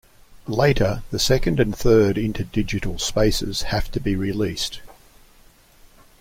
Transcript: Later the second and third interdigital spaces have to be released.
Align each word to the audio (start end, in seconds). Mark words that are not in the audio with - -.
Later 0.47 1.03
the 1.11 1.19
second 1.19 1.59
and 1.59 1.77
third 1.77 2.15
interdigital 2.15 2.99
spaces 2.99 3.61
have 3.61 3.91
to 3.91 3.99
be 3.99 4.15
released. 4.15 4.81